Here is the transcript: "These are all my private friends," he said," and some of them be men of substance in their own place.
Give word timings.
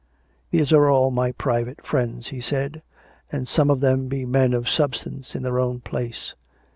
"These 0.49 0.73
are 0.73 0.89
all 0.89 1.11
my 1.11 1.31
private 1.31 1.85
friends," 1.85 2.29
he 2.29 2.41
said," 2.41 2.81
and 3.31 3.47
some 3.47 3.69
of 3.69 3.81
them 3.81 4.07
be 4.07 4.25
men 4.25 4.51
of 4.51 4.67
substance 4.67 5.35
in 5.35 5.43
their 5.43 5.59
own 5.59 5.79
place. 5.79 6.33